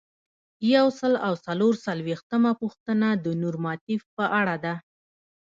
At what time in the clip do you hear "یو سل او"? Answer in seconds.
0.75-1.33